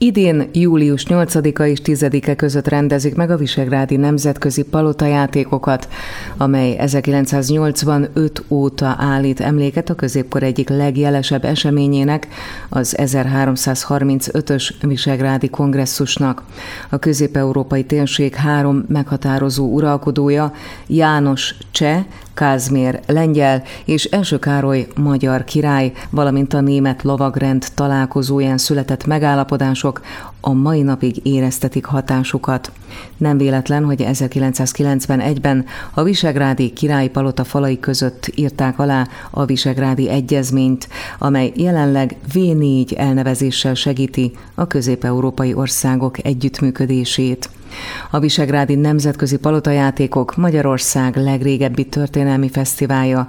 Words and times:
Idén 0.00 0.48
július 0.52 1.06
8-a 1.08 1.62
és 1.62 1.78
10-e 1.84 2.34
között 2.34 2.68
rendezik 2.68 3.14
meg 3.14 3.30
a 3.30 3.36
Visegrádi 3.36 3.96
Nemzetközi 3.96 4.62
Palotajátékokat, 4.62 5.88
amely 6.36 6.76
1985 6.78 8.44
óta 8.48 8.96
állít 8.98 9.40
emléket 9.40 9.90
a 9.90 9.94
középkor 9.94 10.42
egyik 10.42 10.68
legjelesebb 10.68 11.44
eseményének, 11.44 12.28
az 12.68 12.94
1335-ös 12.98 14.70
Visegrádi 14.80 15.48
Kongresszusnak. 15.48 16.42
A 16.90 16.98
közép-európai 16.98 17.84
térség 17.84 18.34
három 18.34 18.84
meghatározó 18.88 19.72
uralkodója, 19.72 20.52
János 20.86 21.54
Cseh, 21.70 22.04
Kázmér 22.36 23.00
lengyel 23.06 23.62
és 23.84 24.04
Első 24.04 24.38
Károly 24.38 24.86
magyar 24.96 25.44
király, 25.44 25.92
valamint 26.10 26.54
a 26.54 26.60
német 26.60 27.02
lovagrend 27.02 27.66
találkozóján 27.74 28.58
született 28.58 29.06
megállapodások 29.06 30.00
a 30.40 30.52
mai 30.52 30.82
napig 30.82 31.26
éreztetik 31.26 31.84
hatásukat. 31.84 32.72
Nem 33.16 33.38
véletlen, 33.38 33.84
hogy 33.84 34.04
1991-ben 34.06 35.64
a 35.94 36.02
Visegrádi 36.02 36.72
királyi 36.72 37.08
palota 37.08 37.44
falai 37.44 37.80
között 37.80 38.30
írták 38.34 38.78
alá 38.78 39.08
a 39.30 39.44
Visegrádi 39.44 40.08
Egyezményt, 40.08 40.88
amely 41.18 41.52
jelenleg 41.54 42.16
V4 42.32 42.98
elnevezéssel 42.98 43.74
segíti 43.74 44.32
a 44.54 44.66
közép-európai 44.66 45.54
országok 45.54 46.24
együttműködését. 46.24 47.48
A 48.10 48.18
Visegrádi 48.18 48.74
Nemzetközi 48.74 49.36
Palotajátékok 49.36 50.36
Magyarország 50.36 51.16
legrégebbi 51.16 51.84
történelmi 51.84 52.48
fesztiválja, 52.48 53.28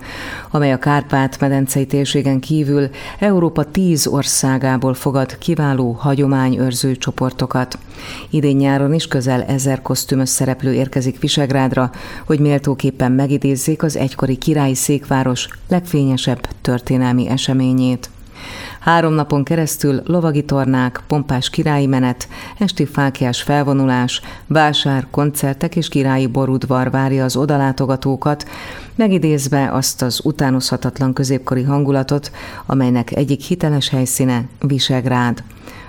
amely 0.51 0.71
a 0.71 0.79
Kárpát-medencei 0.79 1.85
térségen 1.85 2.39
kívül 2.39 2.89
Európa 3.19 3.63
tíz 3.63 4.07
országából 4.07 4.93
fogad 4.93 5.37
kiváló 5.37 5.91
hagyományőrző 5.91 6.95
csoportokat. 6.95 7.77
Idén 8.29 8.55
nyáron 8.55 8.93
is 8.93 9.07
közel 9.07 9.43
ezer 9.43 9.81
kosztümös 9.81 10.29
szereplő 10.29 10.73
érkezik 10.73 11.19
Visegrádra, 11.19 11.91
hogy 12.25 12.39
méltóképpen 12.39 13.11
megidézzék 13.11 13.83
az 13.83 13.95
egykori 13.95 14.37
királyi 14.37 14.75
székváros 14.75 15.47
legfényesebb 15.67 16.47
történelmi 16.61 17.29
eseményét. 17.29 18.09
Három 18.87 19.13
napon 19.13 19.43
keresztül 19.43 20.01
lovagi 20.05 20.45
tornák, 20.45 21.03
pompás 21.07 21.49
királyi 21.49 21.85
menet, 21.85 22.27
esti 22.57 22.85
fákjás 22.85 23.41
felvonulás, 23.41 24.21
vásár, 24.45 25.07
koncertek 25.11 25.75
és 25.75 25.89
királyi 25.89 26.27
borudvar 26.27 26.91
várja 26.91 27.23
az 27.23 27.35
odalátogatókat, 27.35 28.49
megidézve 28.95 29.69
azt 29.71 30.01
az 30.01 30.19
utánozhatatlan 30.23 31.13
középkori 31.13 31.63
hangulatot, 31.63 32.31
amelynek 32.65 33.15
egyik 33.15 33.41
hiteles 33.41 33.89
helyszíne 33.89 34.45
Visegrád 34.59 35.43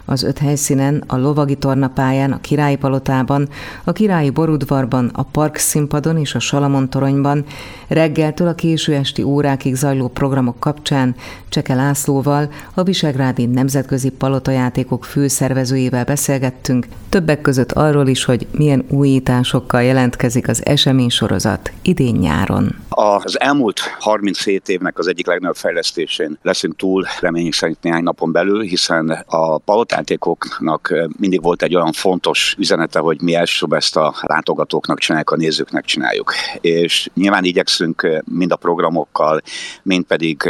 az 0.08 0.22
öt 0.22 0.38
helyszínen, 0.38 1.04
a 1.06 1.16
lovagi 1.16 1.56
tornapályán, 1.56 2.32
a 2.32 2.40
királyi 2.40 2.76
palotában, 2.76 3.48
a 3.84 3.92
királyi 3.92 4.30
borudvarban, 4.30 5.10
a 5.14 5.22
park 5.22 5.56
színpadon 5.56 6.16
és 6.16 6.34
a 6.34 6.38
Salamon 6.38 6.90
toronyban 6.90 7.44
reggeltől 7.88 8.48
a 8.48 8.54
késő 8.54 8.94
esti 8.94 9.22
órákig 9.22 9.74
zajló 9.74 10.08
programok 10.08 10.60
kapcsán 10.60 11.14
Cseke 11.48 11.74
Lászlóval, 11.74 12.50
a 12.74 12.82
Visegrádi 12.82 13.46
Nemzetközi 13.46 14.10
Palotajátékok 14.10 15.04
főszervezőjével 15.04 16.04
beszélgettünk, 16.04 16.86
többek 17.08 17.40
között 17.40 17.72
arról 17.72 18.06
is, 18.06 18.24
hogy 18.24 18.46
milyen 18.50 18.84
újításokkal 18.88 19.82
jelentkezik 19.82 20.48
az 20.48 20.66
esemény 20.66 21.08
sorozat 21.08 21.72
idén 21.82 22.14
nyáron. 22.14 22.76
Az 22.88 23.40
elmúlt 23.40 23.80
37 23.98 24.68
évnek 24.68 24.98
az 24.98 25.06
egyik 25.06 25.26
legnagyobb 25.26 25.56
fejlesztésén 25.56 26.38
leszünk 26.42 26.76
túl, 26.76 27.04
reményünk 27.20 27.54
szerint 27.54 27.82
néhány 27.82 28.02
napon 28.02 28.32
belül, 28.32 28.60
hiszen 28.60 29.10
a 29.26 29.58
palotjátékoknak 29.98 30.94
mindig 31.18 31.42
volt 31.42 31.62
egy 31.62 31.74
olyan 31.74 31.92
fontos 31.92 32.54
üzenete, 32.58 32.98
hogy 32.98 33.20
mi 33.20 33.34
elsősorban 33.34 33.78
ezt 33.78 33.96
a 33.96 34.14
látogatóknak 34.20 34.98
csináljuk, 34.98 35.30
a 35.30 35.36
nézőknek 35.36 35.84
csináljuk. 35.84 36.32
És 36.60 37.10
nyilván 37.14 37.44
igyekszünk 37.44 38.22
mind 38.24 38.52
a 38.52 38.56
programokkal, 38.56 39.40
mind 39.82 40.04
pedig 40.04 40.48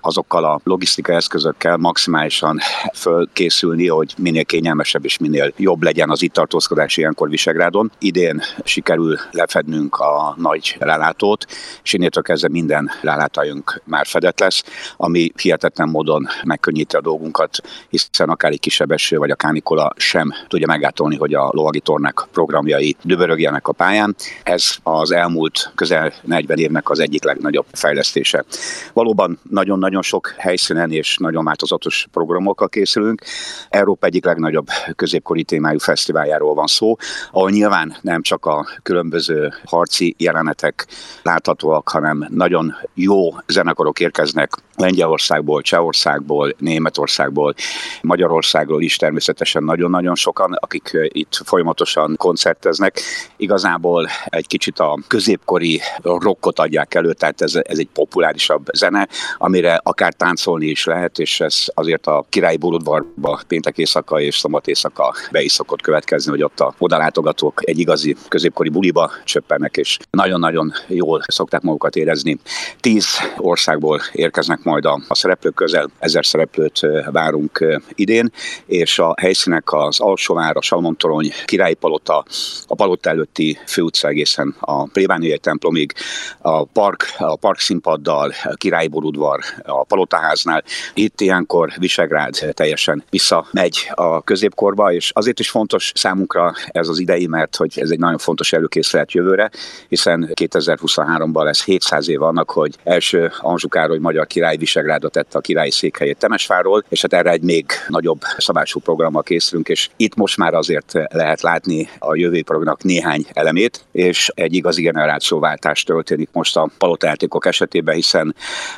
azokkal 0.00 0.44
a 0.44 0.60
logisztikai 0.64 1.14
eszközökkel 1.14 1.76
maximálisan 1.76 2.58
fölkészülni, 2.94 3.88
hogy 3.88 4.14
minél 4.18 4.44
kényelmesebb 4.44 5.04
és 5.04 5.18
minél 5.18 5.52
jobb 5.56 5.82
legyen 5.82 6.10
az 6.10 6.22
itt 6.22 6.32
tartózkodás 6.32 6.96
ilyenkor 6.96 7.28
Visegrádon. 7.28 7.90
Idén 7.98 8.40
sikerül 8.64 9.18
lefednünk 9.30 9.96
a 9.96 10.34
nagy 10.36 10.76
lelátót, 10.78 11.46
és 11.82 11.92
innétől 11.92 12.22
kezdve 12.22 12.48
minden 12.48 12.90
rálátajunk 13.02 13.82
már 13.84 14.06
fedett 14.06 14.40
lesz, 14.40 14.62
ami 14.96 15.32
hihetetlen 15.42 15.88
módon 15.88 16.28
megkönnyíti 16.44 16.96
a 16.96 17.00
dolgunkat, 17.00 17.58
hiszen 17.88 18.28
akár 18.28 18.50
egy 18.50 18.60
kisebb 18.60 18.89
eső 18.90 19.16
vagy 19.16 19.30
a 19.30 19.34
kánikola 19.34 19.92
sem 19.96 20.32
tudja 20.48 20.66
megátolni, 20.66 21.16
hogy 21.16 21.34
a 21.34 21.50
lovagi 21.52 21.80
tornák 21.80 22.28
programjai 22.32 22.96
dübörögjenek 23.02 23.68
a 23.68 23.72
pályán. 23.72 24.16
Ez 24.42 24.76
az 24.82 25.10
elmúlt 25.10 25.72
közel 25.74 26.12
40 26.22 26.58
évnek 26.58 26.90
az 26.90 27.00
egyik 27.00 27.24
legnagyobb 27.24 27.66
fejlesztése. 27.72 28.44
Valóban 28.92 29.38
nagyon-nagyon 29.50 30.02
sok 30.02 30.34
helyszínen 30.38 30.92
és 30.92 31.16
nagyon 31.16 31.44
változatos 31.44 32.06
programokkal 32.12 32.68
készülünk. 32.68 33.22
Európa 33.68 34.06
egyik 34.06 34.24
legnagyobb 34.24 34.66
középkori 34.96 35.44
témájú 35.44 35.78
fesztiváljáról 35.78 36.54
van 36.54 36.66
szó, 36.66 36.96
ahol 37.30 37.50
nyilván 37.50 37.96
nem 38.00 38.22
csak 38.22 38.46
a 38.46 38.66
különböző 38.82 39.52
harci 39.64 40.14
jelenetek 40.18 40.86
láthatóak, 41.22 41.88
hanem 41.88 42.26
nagyon 42.30 42.74
jó 42.94 43.30
zenekarok 43.46 44.00
érkeznek 44.00 44.52
Lengyelországból, 44.76 45.62
Csehországból, 45.62 46.54
Németországból, 46.58 47.54
Magyarországról 48.02 48.79
is 48.80 48.96
természetesen 48.96 49.64
nagyon-nagyon 49.64 50.14
sokan, 50.14 50.52
akik 50.52 50.90
itt 51.08 51.40
folyamatosan 51.44 52.14
koncerteznek. 52.16 53.00
Igazából 53.36 54.08
egy 54.24 54.46
kicsit 54.46 54.78
a 54.78 54.98
középkori 55.06 55.80
rockot 56.02 56.58
adják 56.58 56.94
elő, 56.94 57.12
tehát 57.12 57.40
ez, 57.40 57.54
ez 57.54 57.78
egy 57.78 57.88
populárisabb 57.92 58.66
zene, 58.72 59.08
amire 59.38 59.80
akár 59.82 60.12
táncolni 60.12 60.66
is 60.66 60.84
lehet, 60.84 61.18
és 61.18 61.40
ez 61.40 61.64
azért 61.74 62.06
a 62.06 62.24
királyi 62.28 62.56
buludvarba 62.56 63.40
péntek 63.48 63.78
éjszaka 63.78 64.20
és 64.20 64.38
szombat 64.38 64.66
éjszaka 64.66 65.14
be 65.30 65.42
is 65.42 65.52
szokott 65.52 65.80
következni, 65.80 66.30
hogy 66.30 66.42
ott 66.42 66.60
a 66.60 66.74
odalátogatók 66.78 67.60
egy 67.64 67.78
igazi 67.78 68.16
középkori 68.28 68.68
buliba 68.68 69.10
csöppennek, 69.24 69.76
és 69.76 69.98
nagyon-nagyon 70.10 70.72
jól 70.86 71.22
szokták 71.26 71.62
magukat 71.62 71.96
érezni. 71.96 72.38
Tíz 72.80 73.06
országból 73.36 74.00
érkeznek 74.12 74.62
majd 74.62 74.84
a, 74.84 75.00
a 75.08 75.14
szereplők 75.14 75.54
közel, 75.54 75.90
ezer 75.98 76.26
szereplőt 76.26 76.80
várunk 77.10 77.64
idén, 77.94 78.32
és 78.70 78.98
a 78.98 79.14
helyszínek 79.20 79.72
az 79.72 80.00
Alsóvár, 80.00 80.56
a 80.56 80.62
Salmontorony, 80.62 81.32
Királyi 81.44 81.74
Palota, 81.74 82.24
a 82.66 82.74
Palota 82.74 83.10
előtti 83.10 83.58
főutca 83.66 84.08
egészen 84.08 84.56
a 84.60 84.84
Plébániai 84.84 85.38
templomig, 85.38 85.92
a 86.38 86.64
park, 86.64 87.14
a 87.18 87.36
park 87.36 87.58
színpaddal, 87.58 88.32
a 88.44 88.54
Királyi 88.54 88.88
Borudvar, 88.88 89.40
a 89.62 89.84
Palotaháznál. 89.84 90.62
Itt 90.94 91.20
ilyenkor 91.20 91.72
Visegrád 91.78 92.34
teljesen 92.52 93.04
visszamegy 93.10 93.90
a 93.94 94.22
középkorba, 94.22 94.92
és 94.92 95.10
azért 95.14 95.40
is 95.40 95.50
fontos 95.50 95.92
számunkra 95.94 96.52
ez 96.66 96.88
az 96.88 96.98
idei, 96.98 97.26
mert 97.26 97.56
hogy 97.56 97.78
ez 97.80 97.90
egy 97.90 97.98
nagyon 97.98 98.18
fontos 98.18 98.52
előkészület 98.52 99.12
jövőre, 99.12 99.50
hiszen 99.88 100.30
2023-ban 100.34 101.44
lesz 101.44 101.64
700 101.64 102.08
év 102.08 102.22
annak, 102.22 102.50
hogy 102.50 102.74
első 102.84 103.32
Anzsú 103.38 103.68
Károly 103.68 103.98
magyar 103.98 104.26
király 104.26 104.56
Visegrádot 104.56 105.12
tette 105.12 105.38
a 105.38 105.40
királyi 105.40 105.70
székhelyét 105.70 106.18
Temesváról, 106.18 106.84
és 106.88 107.00
hát 107.00 107.12
erre 107.12 107.30
egy 107.30 107.42
még 107.42 107.66
nagyobb 107.88 108.20
szabású 108.60 108.80
programmal 108.80 109.22
készülünk, 109.22 109.68
és 109.68 109.88
itt 109.96 110.14
most 110.14 110.36
már 110.36 110.54
azért 110.54 110.92
lehet 111.12 111.40
látni 111.40 111.88
a 111.98 112.16
jövő 112.16 112.42
programnak 112.42 112.82
néhány 112.82 113.24
elemét, 113.32 113.84
és 113.92 114.30
egy 114.34 114.54
igazi 114.54 114.82
generációváltás 114.82 115.82
történik 115.82 116.28
most 116.32 116.56
a 116.56 116.70
palotájátékok 116.78 117.46
esetében, 117.46 117.94
hiszen 117.94 118.34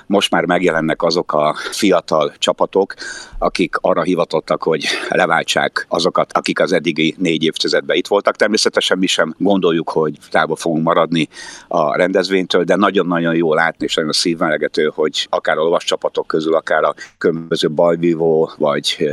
most 0.06 0.30
már 0.30 0.44
megjelennek 0.44 1.02
azok 1.02 1.32
a 1.32 1.56
fiatal 1.70 2.32
csapatok, 2.38 2.94
akik 3.38 3.76
arra 3.80 4.02
hivatottak, 4.02 4.62
hogy 4.62 4.84
leváltsák 5.08 5.86
azokat, 5.88 6.32
akik 6.32 6.60
az 6.60 6.72
eddigi 6.72 7.14
négy 7.18 7.44
évtizedben 7.44 7.96
itt 7.96 8.06
voltak. 8.06 8.36
Természetesen 8.36 8.98
mi 8.98 9.06
sem 9.06 9.34
gondoljuk, 9.38 9.90
hogy 9.90 10.16
távol 10.30 10.56
fogunk 10.56 10.84
maradni 10.84 11.28
a 11.68 11.96
rendezvénytől, 11.96 12.64
de 12.64 12.76
nagyon-nagyon 12.76 13.34
jó 13.34 13.54
látni, 13.54 13.84
és 13.84 13.94
nagyon 13.94 14.12
szívmelegető, 14.12 14.90
hogy 14.94 15.26
akár 15.30 15.58
a 15.58 15.78
csapatok 15.78 16.26
közül, 16.26 16.54
akár 16.54 16.82
a 16.82 16.94
különböző 17.18 17.70
bajvívó 17.70 18.50
vagy 18.56 19.10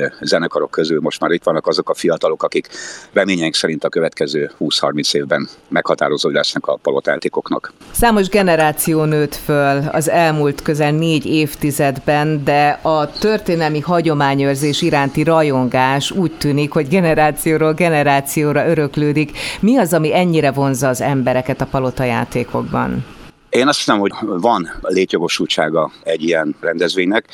zenekarok 0.60 0.72
közül 0.72 1.00
most 1.02 1.20
már 1.20 1.32
itt 1.32 1.44
vannak 1.44 1.68
azok 1.68 1.90
a 1.90 1.94
fiatalok, 1.94 2.44
akik 2.44 2.68
reményeink 3.14 3.56
szerint 3.56 3.84
a 3.84 3.90
következő 3.90 4.52
20-30 4.60 5.14
évben 5.14 5.50
meghatározó 5.68 6.30
lesznek 6.30 6.68
a 6.68 6.76
palotáltékoknak. 6.76 7.74
Számos 7.92 8.28
generáció 8.28 9.04
nőtt 9.04 9.36
föl 9.36 9.88
az 9.92 10.10
elmúlt 10.10 10.62
közel 10.62 10.92
négy 10.92 11.26
évtizedben, 11.26 12.44
de 12.44 12.80
a 12.82 13.12
történelmi 13.12 13.80
hagyományőrzés 13.80 14.82
iránti 14.82 15.24
rajongás 15.24 16.12
úgy 16.12 16.38
tűnik, 16.38 16.72
hogy 16.72 16.88
generációról 16.88 17.74
generációra 17.74 18.68
öröklődik. 18.68 19.38
Mi 19.60 19.78
az, 19.78 19.94
ami 19.94 20.16
ennyire 20.16 20.52
vonza 20.52 20.88
az 20.88 21.02
embereket 21.02 21.62
a 21.62 21.66
palotajátékokban? 21.66 23.18
Én 23.50 23.68
azt 23.68 23.78
hiszem, 23.78 24.00
hogy 24.00 24.12
van 24.22 24.70
létjogosultsága 24.82 25.92
egy 26.04 26.24
ilyen 26.24 26.56
rendezvénynek. 26.60 27.26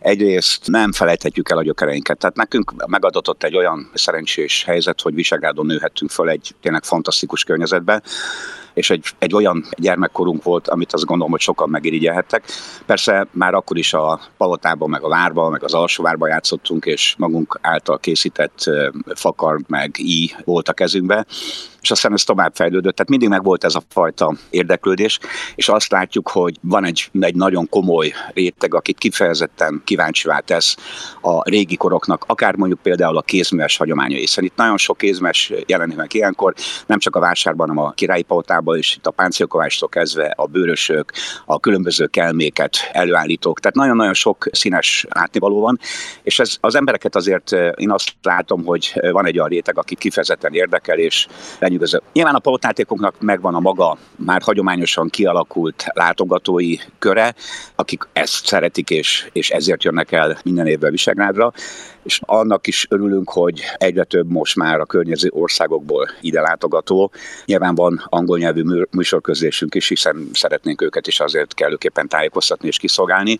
Egyrészt 0.00 0.66
nem 0.66 0.92
felejthetjük 0.92 1.50
el 1.50 1.58
a 1.58 1.62
gyökereinket. 1.62 2.18
Tehát 2.18 2.36
nekünk 2.36 2.86
megadatott 2.86 3.42
egy 3.42 3.56
olyan 3.56 3.90
szerencsés 3.94 4.64
helyzet, 4.64 5.00
hogy 5.00 5.14
Visegrádon 5.14 5.66
nőhettünk 5.66 6.10
föl 6.10 6.28
egy 6.28 6.54
tényleg 6.60 6.84
fantasztikus 6.84 7.44
környezetbe, 7.44 8.02
és 8.74 8.90
egy, 8.90 9.04
egy 9.18 9.34
olyan 9.34 9.64
gyermekkorunk 9.76 10.42
volt, 10.42 10.68
amit 10.68 10.92
azt 10.92 11.04
gondolom, 11.04 11.32
hogy 11.32 11.40
sokan 11.40 11.68
megirigyelhettek. 11.68 12.44
Persze 12.86 13.26
már 13.30 13.54
akkor 13.54 13.78
is 13.78 13.94
a 13.94 14.20
palotában, 14.36 14.90
meg 14.90 15.02
a 15.02 15.08
várban, 15.08 15.50
meg 15.50 15.64
az 15.64 15.74
alsóvárban 15.74 16.28
játszottunk, 16.28 16.84
és 16.84 17.14
magunk 17.18 17.58
által 17.62 17.98
készített 17.98 18.64
fakar, 19.14 19.60
meg 19.66 19.94
í 19.98 20.30
volt 20.44 20.68
a 20.68 20.72
kezünkbe, 20.72 21.26
és 21.80 21.90
aztán 21.90 22.12
ez 22.12 22.24
tovább 22.24 22.54
fejlődött. 22.54 22.94
Tehát 22.94 23.10
mindig 23.10 23.28
meg 23.28 23.42
volt 23.42 23.64
ez 23.64 23.74
a 23.74 23.82
fajta 23.88 24.34
érdeklődés, 24.50 25.18
és 25.54 25.68
azt 25.68 25.90
látjuk, 25.90 26.28
hogy 26.28 26.56
van 26.60 26.84
egy, 26.84 27.10
egy 27.20 27.34
nagyon 27.34 27.68
komoly 27.68 28.12
réteg, 28.34 28.74
akit 28.74 28.98
kifejezetten 28.98 29.82
kíváncsivá 29.84 30.38
tesz 30.38 30.76
a 31.20 31.48
régi 31.48 31.76
koroknak, 31.76 32.24
akár 32.26 32.56
mondjuk 32.56 32.80
például 32.82 33.16
a 33.16 33.22
kézműves 33.22 33.76
hagyományai, 33.76 34.20
hiszen 34.20 34.44
itt 34.44 34.56
nagyon 34.56 34.76
sok 34.76 34.96
kézmes 34.96 35.52
jelenik 35.66 35.96
meg 35.96 36.14
ilyenkor, 36.14 36.54
nem 36.86 36.98
csak 36.98 37.16
a 37.16 37.20
vásárban, 37.20 37.68
hanem 37.68 37.84
a 37.84 37.90
királyi 37.90 38.22
palotában 38.22 38.61
is, 38.66 38.96
itt 38.96 39.06
a 39.06 39.10
páncélkovástól 39.10 39.88
kezdve 39.88 40.32
a 40.36 40.46
bőrösök, 40.46 41.12
a 41.44 41.60
különböző 41.60 42.06
kelméket 42.06 42.76
előállítók, 42.92 43.60
tehát 43.60 43.76
nagyon-nagyon 43.76 44.14
sok 44.14 44.46
színes 44.52 45.06
látnivaló 45.08 45.60
van, 45.60 45.78
és 46.22 46.38
ez 46.38 46.56
az 46.60 46.74
embereket 46.74 47.16
azért 47.16 47.52
én 47.76 47.90
azt 47.90 48.14
látom, 48.22 48.64
hogy 48.64 48.92
van 49.10 49.26
egy 49.26 49.36
olyan 49.36 49.48
réteg, 49.48 49.78
akit 49.78 49.98
kifejezetten 49.98 50.52
érdekel, 50.52 50.98
és 50.98 51.26
lenyűgöző. 51.58 52.02
Nyilván 52.12 52.34
a 52.34 52.38
palotnátékoknak 52.38 53.20
megvan 53.20 53.54
a 53.54 53.60
maga 53.60 53.98
már 54.16 54.42
hagyományosan 54.42 55.08
kialakult 55.08 55.84
látogatói 55.92 56.76
köre, 56.98 57.34
akik 57.74 58.08
ezt 58.12 58.46
szeretik, 58.46 58.90
és, 58.90 59.28
és 59.32 59.50
ezért 59.50 59.84
jönnek 59.84 60.12
el 60.12 60.38
minden 60.44 60.66
évben 60.66 60.90
Visegrádra, 60.90 61.52
és 62.02 62.20
annak 62.24 62.66
is 62.66 62.86
örülünk, 62.90 63.30
hogy 63.30 63.62
egyre 63.76 64.04
több 64.04 64.30
most 64.30 64.56
már 64.56 64.80
a 64.80 64.84
környező 64.84 65.30
országokból 65.32 66.08
ide 66.20 66.40
látogató. 66.40 67.12
Nyilván 67.44 67.74
van 67.74 68.04
angol 68.08 68.38
műsorközlésünk 68.90 69.74
is, 69.74 69.88
hiszen 69.88 70.28
szeretnénk 70.32 70.82
őket 70.82 71.06
is 71.06 71.20
azért 71.20 71.54
kellőképpen 71.54 72.08
tájékoztatni 72.08 72.68
és 72.68 72.78
kiszolgálni, 72.78 73.38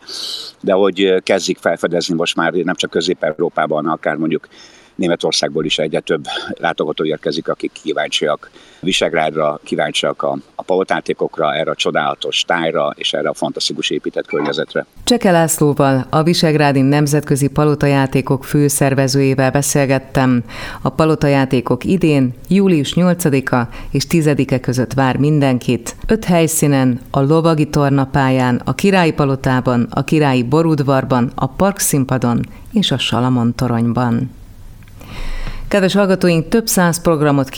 de 0.60 0.72
hogy 0.72 1.22
kezdik 1.22 1.58
felfedezni 1.58 2.14
most 2.14 2.36
már 2.36 2.52
nem 2.52 2.74
csak 2.74 2.90
Közép-Európában, 2.90 3.86
akár 3.86 4.16
mondjuk 4.16 4.48
Németországból 4.94 5.64
is 5.64 5.78
egyre 5.78 6.00
több 6.00 6.24
látogató 6.54 7.04
érkezik, 7.04 7.48
akik 7.48 7.72
kíváncsiak 7.82 8.50
Visegrádra, 8.80 9.60
kíváncsiak 9.64 10.22
a, 10.22 10.36
a 10.54 10.62
palotátékokra, 10.62 11.54
erre 11.54 11.70
a 11.70 11.74
csodálatos 11.74 12.44
tájra 12.44 12.92
és 12.96 13.12
erre 13.12 13.28
a 13.28 13.34
fantasztikus 13.34 13.90
épített 13.90 14.26
környezetre. 14.26 14.86
Cseke 15.04 15.30
Lászlóval, 15.30 16.06
a 16.10 16.22
Visegrádi 16.22 16.80
Nemzetközi 16.80 17.48
Palotajátékok 17.48 18.44
főszervezőjével 18.44 19.50
beszélgettem. 19.50 20.44
A 20.82 20.88
palotajátékok 20.88 21.84
idén, 21.84 22.34
július 22.48 22.92
8-a 22.96 23.74
és 23.90 24.04
10-e 24.08 24.60
között 24.60 24.92
vár 24.92 25.16
mindenkit. 25.16 25.96
Öt 26.06 26.24
helyszínen, 26.24 27.00
a 27.10 27.20
Lovagi 27.20 27.68
Tornapályán, 27.68 28.60
a 28.64 28.74
Királyi 28.74 29.12
Palotában, 29.12 29.88
a 29.90 30.04
Királyi 30.04 30.42
Borudvarban, 30.42 31.32
a 31.34 31.46
Parkszínpadon 31.46 32.40
és 32.72 32.90
a 32.90 32.98
Salamon 32.98 33.54
toronyban. 33.54 34.30
Kedves 35.72 35.94
hallgatóink, 35.94 36.48
több 36.48 36.66
száz 36.66 37.00
programot 37.00 37.50